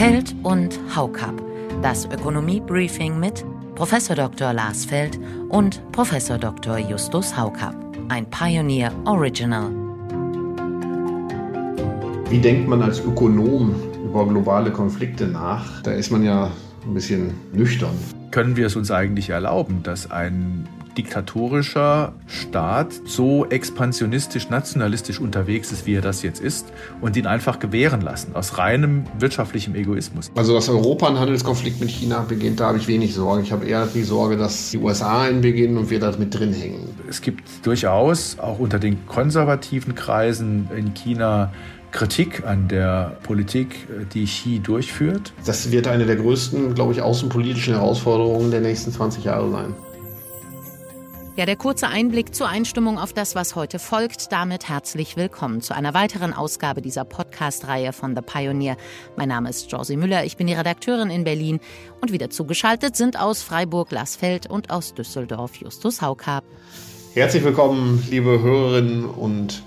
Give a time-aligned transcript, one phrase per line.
[0.00, 1.34] Feld und Haukap.
[1.82, 3.44] Das Ökonomie-Briefing mit
[3.74, 3.94] Prof.
[4.08, 4.54] Dr.
[4.54, 5.20] Lars Feld
[5.50, 6.10] und Prof.
[6.40, 6.78] Dr.
[6.78, 7.74] Justus Haukap.
[8.08, 9.70] Ein Pioneer Original.
[12.30, 15.82] Wie denkt man als Ökonom über globale Konflikte nach?
[15.82, 16.50] Da ist man ja
[16.86, 17.94] ein bisschen nüchtern.
[18.30, 20.66] Können wir es uns eigentlich erlauben, dass ein
[20.96, 26.66] diktatorischer Staat so expansionistisch, nationalistisch unterwegs ist, wie er das jetzt ist,
[27.00, 30.30] und ihn einfach gewähren lassen, aus reinem wirtschaftlichem Egoismus.
[30.34, 33.42] Also, dass Europa einen Handelskonflikt mit China beginnt, da habe ich wenig Sorge.
[33.42, 36.52] Ich habe eher die Sorge, dass die USA einen beginnen und wir da mit drin
[36.52, 36.88] hängen.
[37.08, 41.52] Es gibt durchaus auch unter den konservativen Kreisen in China
[41.92, 45.32] Kritik an der Politik, die Xi durchführt.
[45.44, 49.74] Das wird eine der größten, glaube ich, außenpolitischen Herausforderungen der nächsten 20 Jahre sein.
[51.36, 54.32] Ja, der kurze Einblick zur Einstimmung auf das, was heute folgt.
[54.32, 58.76] Damit herzlich willkommen zu einer weiteren Ausgabe dieser Podcast-Reihe von The Pioneer.
[59.16, 61.60] Mein Name ist Josie Müller, ich bin die Redakteurin in Berlin
[62.00, 66.42] und wieder zugeschaltet sind aus Freiburg Lasfeld und aus Düsseldorf Justus Haukap.
[67.14, 69.62] Herzlich willkommen, liebe Hörerinnen und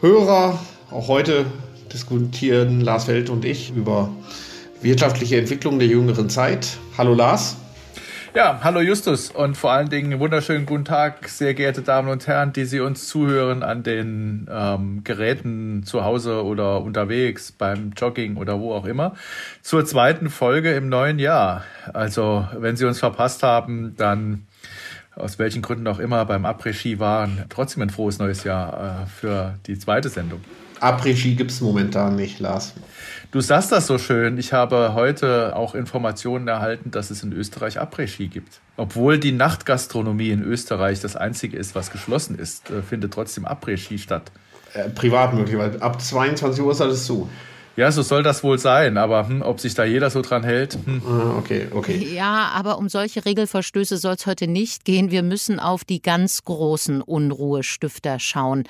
[0.00, 0.60] Hörer.
[0.90, 1.46] Auch heute
[1.92, 4.10] diskutieren Lars Feld und ich über
[4.82, 6.76] wirtschaftliche Entwicklung der jüngeren Zeit.
[6.98, 7.56] Hallo Lars.
[8.36, 12.52] Ja, hallo Justus und vor allen Dingen wunderschönen guten Tag, sehr geehrte Damen und Herren,
[12.52, 18.60] die Sie uns zuhören an den ähm, Geräten zu Hause oder unterwegs, beim Jogging oder
[18.60, 19.14] wo auch immer,
[19.62, 21.64] zur zweiten Folge im neuen Jahr.
[21.94, 24.46] Also, wenn Sie uns verpasst haben, dann
[25.14, 29.54] aus welchen Gründen auch immer beim Après-Ski waren, trotzdem ein frohes neues Jahr äh, für
[29.66, 30.42] die zweite Sendung.
[30.80, 32.74] Après-Ski gibt es momentan nicht, Lars.
[33.30, 34.38] Du sagst das so schön.
[34.38, 38.60] Ich habe heute auch Informationen erhalten, dass es in Österreich Après-Ski gibt.
[38.76, 43.98] Obwohl die Nachtgastronomie in Österreich das einzige ist, was geschlossen ist, äh, findet trotzdem Après-Ski
[43.98, 44.30] statt.
[44.74, 45.82] Äh, privat möglicherweise.
[45.82, 47.28] Ab 22 Uhr ist alles zu.
[47.76, 50.78] Ja, so soll das wohl sein, aber hm, ob sich da jeder so dran hält?
[50.86, 51.02] Hm.
[51.06, 51.96] Ah, okay, okay.
[52.14, 55.10] Ja, aber um solche Regelverstöße soll es heute nicht gehen.
[55.10, 58.64] Wir müssen auf die ganz großen Unruhestifter schauen,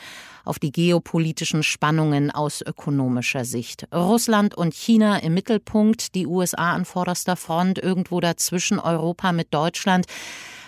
[0.45, 3.87] auf die geopolitischen Spannungen aus ökonomischer Sicht.
[3.95, 10.07] Russland und China im Mittelpunkt, die USA an vorderster Front, irgendwo dazwischen Europa mit Deutschland.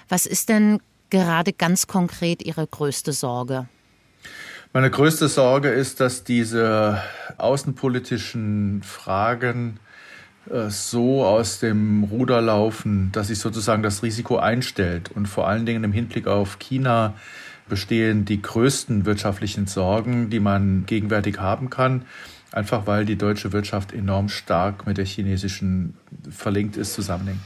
[0.09, 0.81] Was ist denn
[1.11, 3.69] gerade ganz konkret Ihre größte Sorge?
[4.75, 7.01] Meine größte Sorge ist, dass diese
[7.39, 9.81] außenpolitischen Fragen
[10.51, 15.11] äh, so aus dem Ruder laufen, dass sich sozusagen das Risiko einstellt.
[15.15, 17.15] Und vor allen Dingen im Hinblick auf China
[17.69, 22.03] bestehen die größten wirtschaftlichen Sorgen, die man gegenwärtig haben kann,
[22.53, 25.95] einfach weil die deutsche Wirtschaft enorm stark mit der chinesischen
[26.31, 27.41] verlinkt ist, zusammenhängt.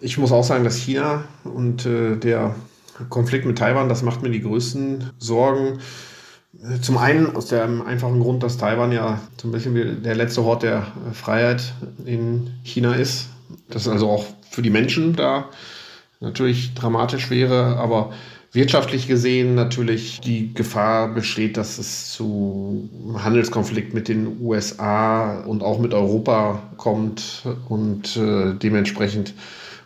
[0.00, 2.56] Ich muss auch sagen, dass China und äh, der
[3.08, 5.78] Konflikt mit Taiwan, das macht mir die größten Sorgen.
[6.82, 10.64] Zum einen aus dem einfachen Grund, dass Taiwan ja so ein bisschen der letzte Hort
[10.64, 11.74] der Freiheit
[12.04, 13.28] in China ist.
[13.68, 15.48] Das also auch für die Menschen da
[16.18, 18.12] natürlich dramatisch wäre, aber
[18.52, 25.78] wirtschaftlich gesehen natürlich die Gefahr besteht, dass es zu Handelskonflikt mit den USA und auch
[25.78, 29.34] mit Europa kommt und äh, dementsprechend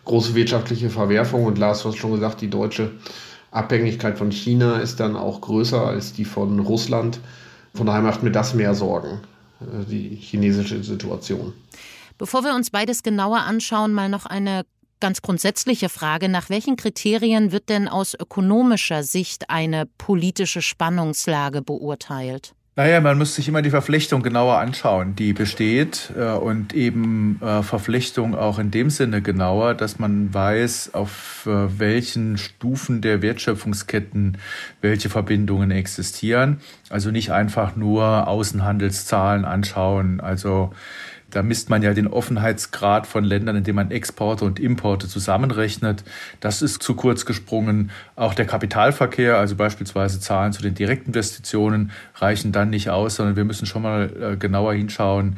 [0.03, 1.45] große wirtschaftliche Verwerfung.
[1.45, 2.91] Und Lars, du hast schon gesagt, die deutsche
[3.55, 7.19] Abhängigkeit von China ist dann auch größer als die von Russland.
[7.73, 9.21] Von daher macht mir das mehr Sorgen,
[9.61, 11.53] äh, die chinesische Situation.
[12.17, 14.63] Bevor wir uns beides genauer anschauen, mal noch eine
[14.99, 16.29] ganz grundsätzliche Frage.
[16.29, 22.53] Nach welchen Kriterien wird denn aus ökonomischer Sicht eine politische Spannungslage beurteilt?
[22.77, 27.63] Naja, man muss sich immer die Verflechtung genauer anschauen, die besteht äh, und eben äh,
[27.63, 34.39] Verflechtung auch in dem Sinne genauer, dass man weiß, auf äh, welchen Stufen der Wertschöpfungsketten
[34.81, 36.59] welche Verbindungen existieren.
[36.89, 40.73] Also nicht einfach nur Außenhandelszahlen anschauen, also
[41.31, 46.03] da misst man ja den Offenheitsgrad von Ländern, indem man Exporte und Importe zusammenrechnet.
[46.39, 47.91] Das ist zu kurz gesprungen.
[48.15, 53.43] Auch der Kapitalverkehr, also beispielsweise Zahlen zu den Direktinvestitionen, reichen dann nicht aus, sondern wir
[53.43, 55.37] müssen schon mal äh, genauer hinschauen,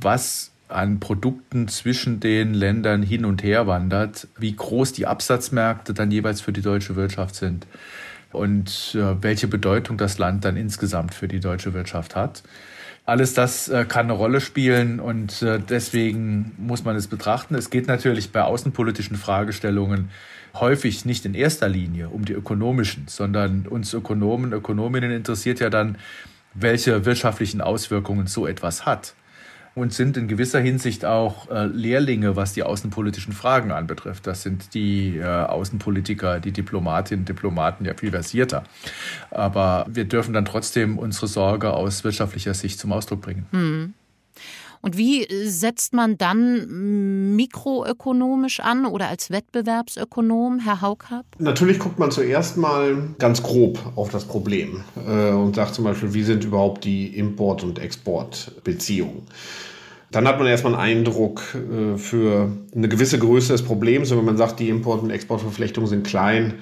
[0.00, 6.10] was an Produkten zwischen den Ländern hin und her wandert, wie groß die Absatzmärkte dann
[6.10, 7.66] jeweils für die deutsche Wirtschaft sind
[8.32, 12.42] und äh, welche Bedeutung das Land dann insgesamt für die deutsche Wirtschaft hat.
[13.06, 17.54] Alles das äh, kann eine Rolle spielen und äh, deswegen muss man es betrachten.
[17.54, 20.10] Es geht natürlich bei außenpolitischen Fragestellungen
[20.54, 25.98] häufig nicht in erster Linie um die ökonomischen, sondern uns Ökonomen, Ökonominnen interessiert ja dann,
[26.52, 29.14] welche wirtschaftlichen Auswirkungen so etwas hat
[29.76, 34.26] und sind in gewisser Hinsicht auch äh, Lehrlinge, was die außenpolitischen Fragen anbetrifft.
[34.26, 38.64] Das sind die äh, Außenpolitiker, die Diplomatinnen Diplomaten ja viel versierter.
[39.30, 43.46] Aber wir dürfen dann trotzdem unsere Sorge aus wirtschaftlicher Sicht zum Ausdruck bringen.
[43.50, 43.94] Hm.
[44.86, 51.26] Und wie äh, setzt man dann mikroökonomisch an oder als Wettbewerbsökonom, Herr Haukap?
[51.40, 56.14] Natürlich guckt man zuerst mal ganz grob auf das Problem äh, und sagt zum Beispiel,
[56.14, 59.22] wie sind überhaupt die Import- und Exportbeziehungen.
[60.12, 64.12] Dann hat man erstmal einen Eindruck äh, für eine gewisse Größe des Problems.
[64.12, 66.60] Und wenn man sagt, die Import- und Exportverflechtungen sind klein,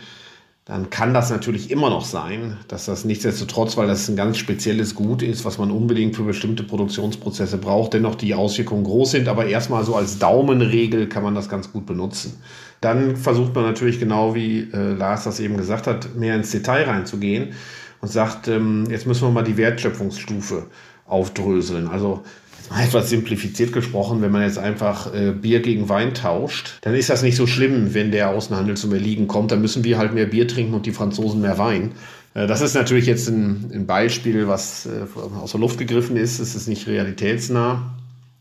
[0.64, 4.94] dann kann das natürlich immer noch sein, dass das nichtsdestotrotz, weil das ein ganz spezielles
[4.94, 9.28] Gut ist, was man unbedingt für bestimmte Produktionsprozesse braucht, dennoch die Auswirkungen groß sind.
[9.28, 12.40] Aber erstmal so als Daumenregel kann man das ganz gut benutzen.
[12.80, 16.84] Dann versucht man natürlich genau wie äh, Lars das eben gesagt hat, mehr ins Detail
[16.84, 17.52] reinzugehen
[18.00, 20.68] und sagt, ähm, jetzt müssen wir mal die Wertschöpfungsstufe
[21.06, 21.88] aufdröseln.
[21.88, 22.22] Also
[22.70, 27.22] etwas simplifiziert gesprochen, wenn man jetzt einfach äh, Bier gegen Wein tauscht, dann ist das
[27.22, 29.50] nicht so schlimm, wenn der Außenhandel zum Erliegen kommt.
[29.52, 31.92] Dann müssen wir halt mehr Bier trinken und die Franzosen mehr Wein.
[32.34, 35.06] Äh, das ist natürlich jetzt ein, ein Beispiel, was äh,
[35.40, 36.38] aus der Luft gegriffen ist.
[36.38, 37.94] Es ist nicht realitätsnah.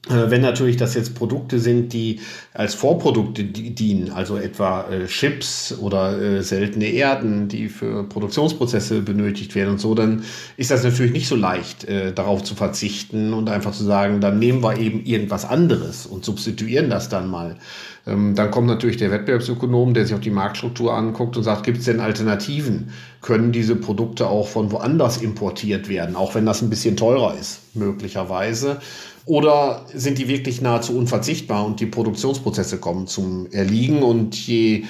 [0.10, 2.20] Äh, wenn natürlich das jetzt Produkte sind, die
[2.54, 9.56] als Vorprodukte dienen, also etwa äh, Chips oder äh, seltene Erden, die für Produktionsprozesse benötigt
[9.56, 10.24] werden und so, dann
[10.58, 14.62] ist das natürlich nicht so leicht, darauf zu verzichten und einfach zu sagen, dann nehmen
[14.62, 17.58] wir eben irgendwas anderes und substituieren das dann mal.
[18.06, 21.80] Ähm, dann kommt natürlich der Wettbewerbsökonom, der sich auch die Marktstruktur anguckt und sagt, gibt
[21.80, 22.92] es denn Alternativen?
[23.24, 27.62] Können diese Produkte auch von woanders importiert werden, auch wenn das ein bisschen teurer ist,
[27.74, 28.80] möglicherweise?
[29.26, 34.84] Oder sind die wirklich nahezu unverzichtbar und die Produktionsprozesse kommen zum Erliegen und je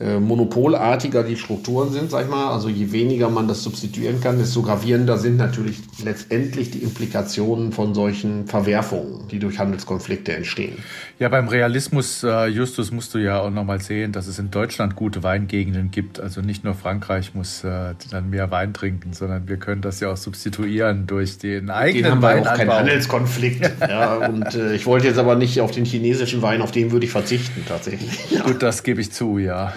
[0.00, 4.38] äh, monopolartiger die Strukturen sind, sag ich mal, also je weniger man das substituieren kann,
[4.38, 10.78] desto gravierender sind natürlich letztendlich die Implikationen von solchen Verwerfungen, die durch Handelskonflikte entstehen.
[11.18, 14.94] Ja, beim Realismus, äh, Justus, musst du ja auch nochmal sehen, dass es in Deutschland
[14.94, 16.20] gute Weingegenden gibt.
[16.20, 20.12] Also nicht nur Frankreich muss äh, dann mehr Wein trinken, sondern wir können das ja
[20.12, 23.68] auch substituieren durch den eigenen den haben wir auch keinen Handelskonflikt.
[23.80, 27.06] ja, und äh, ich wollte jetzt aber nicht auf den chinesischen Wein, auf den würde
[27.06, 28.30] ich verzichten tatsächlich.
[28.30, 28.42] Ja.
[28.42, 29.72] Gut, das gebe ich zu, ja.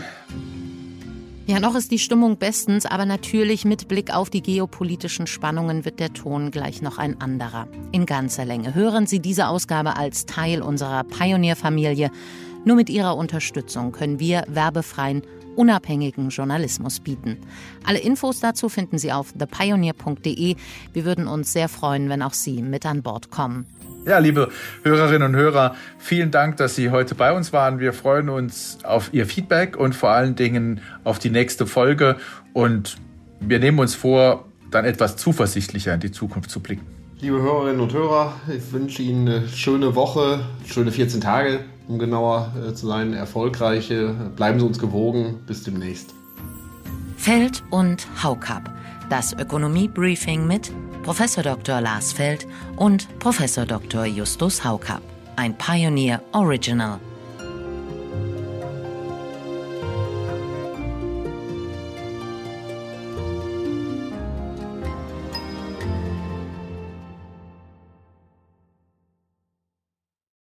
[1.48, 6.00] Ja, noch ist die Stimmung bestens, aber natürlich mit Blick auf die geopolitischen Spannungen wird
[6.00, 7.68] der Ton gleich noch ein anderer.
[7.92, 12.10] In ganzer Länge hören Sie diese Ausgabe als Teil unserer Pionierfamilie.
[12.64, 15.24] Nur mit Ihrer Unterstützung können wir werbefreien,
[15.56, 17.38] unabhängigen Journalismus bieten.
[17.84, 20.56] Alle Infos dazu finden Sie auf thepioneer.de.
[20.94, 23.66] Wir würden uns sehr freuen, wenn auch Sie mit an Bord kommen.
[24.04, 24.50] Ja, liebe
[24.82, 27.80] Hörerinnen und Hörer, vielen Dank, dass Sie heute bei uns waren.
[27.80, 32.16] Wir freuen uns auf Ihr Feedback und vor allen Dingen auf die nächste Folge.
[32.54, 32.98] Und
[33.40, 36.86] wir nehmen uns vor, dann etwas zuversichtlicher in die Zukunft zu blicken.
[37.20, 42.52] Liebe Hörerinnen und Hörer, ich wünsche Ihnen eine schöne Woche, schöne 14 Tage, um genauer
[42.58, 44.16] äh, zu sein, erfolgreiche.
[44.36, 45.42] Bleiben Sie uns gewogen.
[45.46, 46.16] Bis demnächst.
[47.18, 48.74] Feld und Haukap.
[49.12, 50.72] Das Ökonomie-Briefing mit
[51.04, 51.20] Prof.
[51.36, 51.82] Dr.
[51.82, 53.38] Lars Feld und Prof.
[53.68, 54.06] Dr.
[54.06, 55.02] Justus Haukapp.
[55.36, 57.00] Ein Pioneer Original.